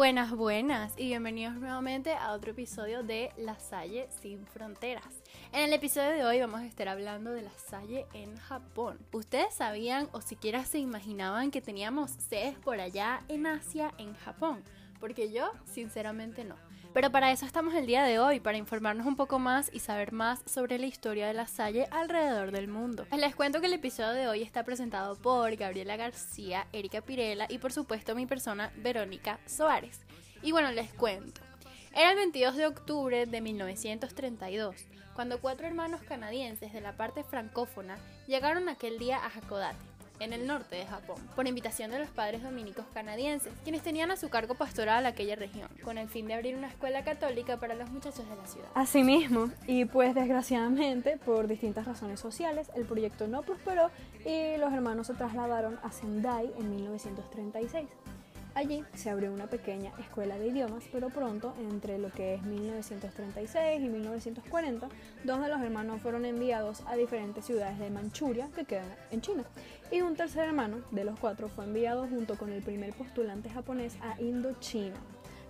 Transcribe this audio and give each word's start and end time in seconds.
Buenas, 0.00 0.30
buenas 0.34 0.94
y 0.96 1.08
bienvenidos 1.08 1.56
nuevamente 1.56 2.14
a 2.14 2.32
otro 2.32 2.52
episodio 2.52 3.02
de 3.02 3.32
La 3.36 3.58
Salle 3.60 4.08
sin 4.22 4.46
Fronteras. 4.46 5.04
En 5.52 5.60
el 5.60 5.74
episodio 5.74 6.12
de 6.12 6.24
hoy 6.24 6.40
vamos 6.40 6.60
a 6.60 6.64
estar 6.64 6.88
hablando 6.88 7.32
de 7.32 7.42
La 7.42 7.52
Salle 7.68 8.06
en 8.14 8.34
Japón. 8.38 8.98
¿Ustedes 9.12 9.52
sabían 9.52 10.08
o 10.12 10.22
siquiera 10.22 10.64
se 10.64 10.78
imaginaban 10.78 11.50
que 11.50 11.60
teníamos 11.60 12.12
sedes 12.12 12.56
por 12.56 12.80
allá 12.80 13.20
en 13.28 13.46
Asia, 13.46 13.92
en 13.98 14.14
Japón? 14.14 14.64
Porque 15.00 15.32
yo, 15.32 15.50
sinceramente, 15.64 16.44
no. 16.44 16.56
Pero 16.92 17.10
para 17.12 17.30
eso 17.30 17.46
estamos 17.46 17.74
el 17.74 17.86
día 17.86 18.02
de 18.02 18.18
hoy, 18.18 18.40
para 18.40 18.58
informarnos 18.58 19.06
un 19.06 19.14
poco 19.14 19.38
más 19.38 19.70
y 19.72 19.78
saber 19.78 20.12
más 20.12 20.42
sobre 20.44 20.78
la 20.78 20.86
historia 20.86 21.28
de 21.28 21.34
la 21.34 21.46
Salle 21.46 21.86
alrededor 21.92 22.50
del 22.50 22.66
mundo. 22.66 23.06
Les 23.16 23.36
cuento 23.36 23.60
que 23.60 23.68
el 23.68 23.74
episodio 23.74 24.10
de 24.10 24.26
hoy 24.26 24.42
está 24.42 24.64
presentado 24.64 25.14
por 25.14 25.54
Gabriela 25.54 25.96
García, 25.96 26.66
Erika 26.72 27.00
Pirela 27.00 27.46
y 27.48 27.58
por 27.58 27.72
supuesto 27.72 28.16
mi 28.16 28.26
persona 28.26 28.72
Verónica 28.76 29.38
Soares. 29.46 30.00
Y 30.42 30.50
bueno, 30.50 30.72
les 30.72 30.92
cuento. 30.92 31.40
Era 31.94 32.10
el 32.10 32.16
22 32.16 32.56
de 32.56 32.66
octubre 32.66 33.26
de 33.26 33.40
1932, 33.40 34.74
cuando 35.14 35.40
cuatro 35.40 35.68
hermanos 35.68 36.02
canadienses 36.02 36.72
de 36.72 36.80
la 36.80 36.96
parte 36.96 37.22
francófona 37.22 37.98
llegaron 38.26 38.68
aquel 38.68 38.98
día 38.98 39.18
a 39.18 39.26
Hakodate 39.26 39.90
en 40.20 40.32
el 40.32 40.46
norte 40.46 40.76
de 40.76 40.86
Japón, 40.86 41.16
por 41.34 41.48
invitación 41.48 41.90
de 41.90 41.98
los 41.98 42.08
padres 42.08 42.42
dominicos 42.42 42.84
canadienses, 42.94 43.52
quienes 43.64 43.82
tenían 43.82 44.10
a 44.10 44.16
su 44.16 44.28
cargo 44.28 44.54
pastoral 44.54 45.06
aquella 45.06 45.34
región, 45.34 45.68
con 45.82 45.98
el 45.98 46.08
fin 46.08 46.26
de 46.26 46.34
abrir 46.34 46.56
una 46.56 46.68
escuela 46.68 47.02
católica 47.02 47.58
para 47.58 47.74
los 47.74 47.90
muchachos 47.90 48.28
de 48.28 48.36
la 48.36 48.46
ciudad. 48.46 48.68
Asimismo, 48.74 49.50
y 49.66 49.86
pues 49.86 50.14
desgraciadamente, 50.14 51.16
por 51.16 51.48
distintas 51.48 51.86
razones 51.86 52.20
sociales, 52.20 52.70
el 52.74 52.84
proyecto 52.84 53.26
no 53.26 53.42
prosperó 53.42 53.90
y 54.24 54.56
los 54.58 54.72
hermanos 54.72 55.06
se 55.06 55.14
trasladaron 55.14 55.78
a 55.82 55.90
Sendai 55.90 56.52
en 56.58 56.70
1936. 56.70 57.88
Allí 58.54 58.84
se 58.94 59.10
abrió 59.10 59.32
una 59.32 59.46
pequeña 59.46 59.92
escuela 60.00 60.36
de 60.36 60.48
idiomas, 60.48 60.84
pero 60.90 61.08
pronto, 61.08 61.54
entre 61.70 61.98
lo 61.98 62.10
que 62.10 62.34
es 62.34 62.42
1936 62.42 63.80
y 63.80 63.88
1940, 63.88 64.88
dos 65.22 65.40
de 65.40 65.48
los 65.48 65.60
hermanos 65.60 66.00
fueron 66.02 66.24
enviados 66.24 66.82
a 66.86 66.96
diferentes 66.96 67.44
ciudades 67.44 67.78
de 67.78 67.90
Manchuria 67.90 68.48
que 68.54 68.64
quedan 68.64 68.92
en 69.12 69.20
China. 69.20 69.44
Y 69.92 70.00
un 70.02 70.16
tercer 70.16 70.48
hermano 70.48 70.78
de 70.90 71.04
los 71.04 71.18
cuatro 71.18 71.48
fue 71.48 71.64
enviado 71.64 72.08
junto 72.08 72.36
con 72.36 72.52
el 72.52 72.62
primer 72.62 72.92
postulante 72.92 73.50
japonés 73.50 73.96
a 74.02 74.20
Indochina 74.20 74.96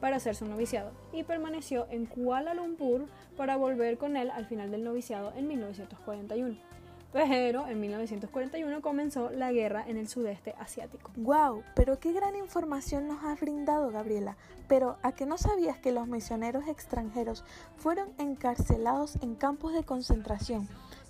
para 0.00 0.16
hacerse 0.16 0.44
un 0.44 0.50
noviciado 0.50 0.90
y 1.12 1.22
permaneció 1.22 1.86
en 1.90 2.06
Kuala 2.06 2.54
Lumpur 2.54 3.06
para 3.36 3.56
volver 3.56 3.96
con 3.98 4.16
él 4.16 4.30
al 4.30 4.46
final 4.46 4.70
del 4.70 4.84
noviciado 4.84 5.32
en 5.36 5.46
1941 5.46 6.77
pero 7.12 7.66
en 7.66 7.80
1941 7.80 8.82
comenzó 8.82 9.30
la 9.30 9.50
guerra 9.52 9.84
en 9.86 9.96
el 9.96 10.08
sudeste 10.08 10.54
asiático. 10.58 11.10
¡Wow! 11.16 11.62
Pero 11.74 11.98
qué 11.98 12.12
gran 12.12 12.36
información 12.36 13.08
nos 13.08 13.24
has 13.24 13.40
brindado, 13.40 13.90
Gabriela. 13.90 14.36
Pero 14.68 14.98
¿a 15.02 15.12
qué 15.12 15.24
no 15.24 15.38
sabías 15.38 15.78
que 15.78 15.92
los 15.92 16.06
misioneros 16.06 16.68
extranjeros 16.68 17.44
fueron 17.76 18.10
encarcelados 18.18 19.16
en 19.22 19.34
campos 19.34 19.72
de 19.72 19.84
concentración? 19.84 20.68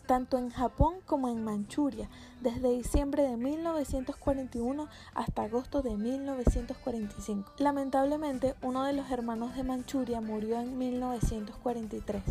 Tanto 0.09 0.39
en 0.39 0.49
Japón 0.49 0.95
como 1.05 1.29
en 1.29 1.45
Manchuria, 1.45 2.09
desde 2.41 2.71
diciembre 2.71 3.25
de 3.25 3.37
1941 3.37 4.89
hasta 5.15 5.43
agosto 5.43 5.83
de 5.83 5.99
1945. 5.99 7.53
Lamentablemente, 7.59 8.55
uno 8.63 8.85
de 8.85 8.95
los 8.95 9.11
hermanos 9.11 9.55
de 9.55 9.65
Manchuria 9.65 10.23
murió 10.23 10.59
en 10.61 10.79
1943 10.79 12.23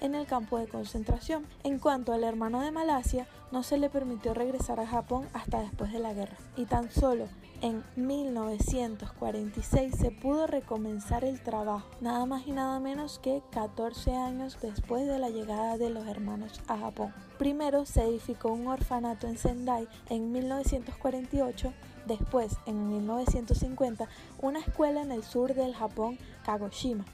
en 0.00 0.14
el 0.14 0.26
campo 0.26 0.58
de 0.58 0.66
concentración. 0.66 1.46
En 1.62 1.78
cuanto 1.78 2.14
al 2.14 2.24
hermano 2.24 2.62
de 2.62 2.70
Malasia, 2.70 3.28
no 3.52 3.62
se 3.62 3.76
le 3.76 3.90
permitió 3.90 4.32
regresar 4.32 4.80
a 4.80 4.86
Japón 4.86 5.28
hasta 5.34 5.60
después 5.60 5.92
de 5.92 5.98
la 5.98 6.14
guerra. 6.14 6.38
Y 6.56 6.64
tan 6.64 6.90
solo 6.90 7.28
en 7.60 7.84
1946 7.96 9.94
se 9.94 10.10
pudo 10.10 10.46
recomenzar 10.46 11.24
el 11.24 11.42
trabajo, 11.42 11.86
nada 12.00 12.24
más 12.24 12.46
y 12.46 12.52
nada 12.52 12.80
menos 12.80 13.18
que 13.18 13.42
14 13.50 14.14
años 14.14 14.56
después 14.60 15.06
de 15.06 15.18
la 15.18 15.28
llegada 15.28 15.76
de 15.76 15.90
los 15.90 16.06
hermanos 16.06 16.62
a 16.66 16.78
Japón. 16.78 17.12
Primero 17.38 17.84
se 17.84 18.02
edificó 18.04 18.52
un 18.52 18.66
orfanato 18.66 19.26
en 19.26 19.36
Sendai 19.36 19.86
en 20.08 20.32
1948, 20.32 21.72
después 22.06 22.56
en 22.66 22.88
1950 22.88 24.08
una 24.40 24.60
escuela 24.60 25.02
en 25.02 25.12
el 25.12 25.22
sur 25.22 25.54
del 25.54 25.74
Japón, 25.74 26.18
Kagoshima. 26.44 27.04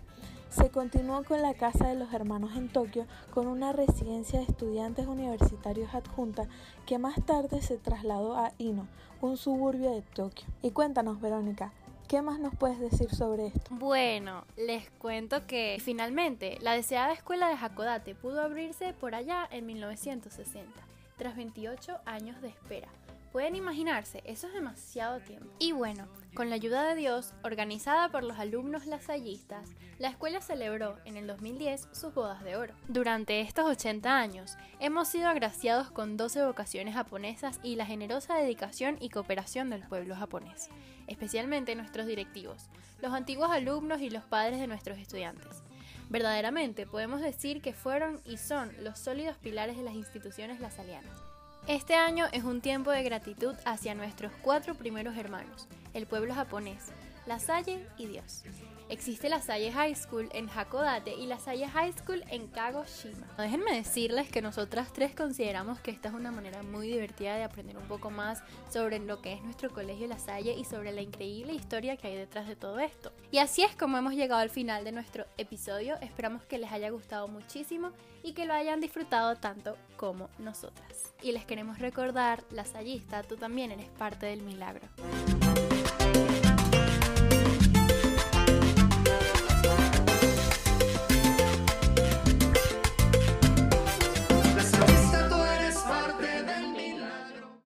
Se 0.53 0.69
continuó 0.69 1.25
con 1.25 1.41
la 1.41 1.55
Casa 1.55 1.89
de 1.89 1.95
los 1.95 2.13
Hermanos 2.13 2.51
en 2.57 2.69
Tokio, 2.69 3.07
con 3.33 3.47
una 3.47 3.73
residencia 3.73 4.39
de 4.39 4.45
estudiantes 4.45 5.07
universitarios 5.07 5.95
adjunta 5.95 6.47
que 6.85 6.99
más 6.99 7.15
tarde 7.25 7.63
se 7.63 7.79
trasladó 7.79 8.37
a 8.37 8.53
Ino, 8.59 8.87
un 9.23 9.39
suburbio 9.39 9.91
de 9.91 10.03
Tokio. 10.03 10.47
Y 10.61 10.73
cuéntanos, 10.73 11.23
Verónica, 11.23 11.73
¿Qué 12.13 12.21
más 12.21 12.39
nos 12.39 12.55
puedes 12.55 12.79
decir 12.79 13.09
sobre 13.15 13.47
esto? 13.47 13.71
Bueno, 13.71 14.45
les 14.59 14.91
cuento 14.91 15.47
que 15.47 15.79
finalmente 15.83 16.59
la 16.61 16.75
deseada 16.75 17.15
escuela 17.15 17.49
de 17.49 17.55
Hakodate 17.55 18.15
pudo 18.15 18.43
abrirse 18.43 18.93
por 18.93 19.15
allá 19.15 19.49
en 19.51 19.65
1960, 19.65 20.71
tras 21.17 21.35
28 21.37 22.01
años 22.05 22.43
de 22.43 22.49
espera. 22.49 22.89
Pueden 23.33 23.57
imaginarse, 23.57 24.23
eso 24.27 24.47
es 24.47 24.53
demasiado 24.53 25.19
tiempo. 25.21 25.49
Y 25.59 25.73
bueno, 25.73 26.07
con 26.35 26.51
la 26.51 26.57
ayuda 26.57 26.87
de 26.87 26.95
Dios, 26.95 27.33
organizada 27.43 28.11
por 28.11 28.25
los 28.25 28.39
alumnos 28.39 28.85
lasallistas, 28.85 29.71
la 29.99 30.09
escuela 30.09 30.43
celebró 30.43 30.99
en 31.07 31.17
el 31.17 31.27
2010 31.27 31.89
sus 31.93 32.13
bodas 32.13 32.45
de 32.45 32.57
oro. 32.57 32.75
Durante 32.89 33.41
estos 33.41 33.65
80 33.65 34.19
años, 34.19 34.59
hemos 34.81 35.09
sido 35.09 35.31
agraciados 35.31 35.91
con 35.91 36.19
12 36.19 36.45
vocaciones 36.45 36.95
japonesas 36.95 37.59
y 37.63 37.77
la 37.77 37.87
generosa 37.87 38.35
dedicación 38.35 38.99
y 39.01 39.09
cooperación 39.09 39.71
del 39.71 39.89
pueblo 39.89 40.15
japonés, 40.15 40.69
especialmente 41.07 41.75
nuestros 41.75 42.07
directivos, 42.07 42.69
los 43.01 43.15
antiguos 43.15 43.51
alumnos 43.51 44.03
y 44.03 44.11
los 44.11 44.25
padres 44.25 44.61
de 44.61 44.67
nuestros 44.67 44.99
estudiantes. 44.99 45.63
Verdaderamente 46.11 46.87
podemos 46.87 47.23
decir 47.23 47.63
que 47.63 47.73
fueron 47.73 48.21
y 48.27 48.37
son 48.37 48.71
los 48.85 48.99
sólidos 48.99 49.39
pilares 49.39 49.79
de 49.79 49.85
las 49.85 49.95
instituciones 49.95 50.61
lasalianas. 50.61 51.32
Este 51.69 51.95
año 51.95 52.27
es 52.33 52.43
un 52.43 52.61
tiempo 52.61 52.91
de 52.91 53.05
gratitud 53.05 53.55
hacia 53.65 53.95
nuestros 53.95 54.33
cuatro 54.43 54.75
primeros 54.75 55.17
hermanos, 55.17 55.69
el 55.95 56.07
pueblo 56.07 56.35
japonés, 56.35 56.89
la 57.25 57.39
Salle 57.39 57.87
y 57.97 58.07
Dios. 58.07 58.43
Existe 58.93 59.31
la 59.31 59.41
Salle 59.41 59.73
High 59.73 59.95
School 59.95 60.29
en 60.35 60.51
Hakodate 60.51 61.15
y 61.15 61.25
la 61.25 61.39
Salle 61.39 61.67
High 61.67 61.95
School 61.95 62.23
en 62.29 62.47
Kagoshima. 62.49 63.27
Déjenme 63.39 63.75
decirles 63.75 64.29
que 64.29 64.43
nosotras 64.43 64.93
tres 64.93 65.15
consideramos 65.15 65.81
que 65.81 65.91
esta 65.91 66.11
es 66.11 66.15
una 66.15 66.31
manera 66.31 66.63
muy 66.63 66.89
divertida 66.89 67.35
de 67.37 67.43
aprender 67.43 67.79
un 67.79 67.89
poco 67.89 68.11
más 68.11 68.43
sobre 68.71 68.99
lo 68.99 69.23
que 69.23 69.33
es 69.33 69.43
nuestro 69.43 69.71
colegio 69.71 70.07
La 70.09 70.19
Salle 70.19 70.55
y 70.59 70.67
sobre 70.67 70.93
la 70.93 71.01
increíble 71.01 71.55
historia 71.55 71.97
que 71.97 72.09
hay 72.09 72.17
detrás 72.17 72.47
de 72.47 72.55
todo 72.55 72.81
esto. 72.81 73.13
Y 73.31 73.39
así 73.39 73.63
es 73.63 73.75
como 73.75 73.97
hemos 73.97 74.13
llegado 74.13 74.43
al 74.43 74.51
final 74.51 74.85
de 74.85 74.93
nuestro 74.93 75.25
episodio. 75.39 75.97
Esperamos 76.03 76.45
que 76.45 76.59
les 76.59 76.71
haya 76.71 76.91
gustado 76.91 77.29
muchísimo 77.29 77.93
y 78.23 78.35
que 78.35 78.45
lo 78.45 78.53
hayan 78.53 78.81
disfrutado 78.81 79.37
tanto 79.37 79.75
como 79.97 80.29
nosotras. 80.39 81.15
Y 81.23 81.33
les 81.33 81.47
queremos 81.47 81.79
recordar, 81.79 82.45
la 82.51 82.67
Sallista, 82.67 83.23
tú 83.23 83.39
también 83.39 83.73
eres 83.73 83.89
parte 83.89 84.27
del 84.27 84.43
milagro. 84.43 84.87